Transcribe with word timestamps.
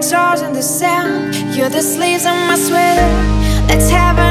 guitars 0.00 0.42
and 0.42 0.54
the 0.54 0.62
sound. 0.62 1.34
You're 1.56 1.68
the 1.68 1.82
sleeves 1.82 2.24
on 2.24 2.46
my 2.46 2.56
sweater. 2.56 3.10
Let's 3.66 3.90
have 3.90 4.16
a 4.18 4.27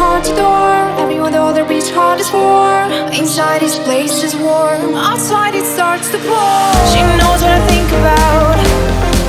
hard 0.00 0.24
to 0.24 0.34
door. 0.34 0.72
Everyone 1.04 1.30
though 1.30 1.52
their 1.52 1.68
beach 1.68 1.90
heart 1.90 2.18
is 2.20 2.30
warm. 2.32 2.90
Inside 3.12 3.60
this 3.60 3.78
place 3.78 4.22
is 4.22 4.34
warm. 4.34 4.94
Outside 4.94 5.54
it 5.54 5.66
starts 5.76 6.08
to 6.12 6.18
pour. 6.28 6.68
She 6.92 7.00
knows 7.20 7.40
what 7.44 7.52
I 7.58 7.62
think 7.72 7.88
about. 8.00 8.56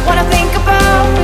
What 0.07 0.17
I 0.23 0.25
think 0.35 0.51
about. 0.61 1.20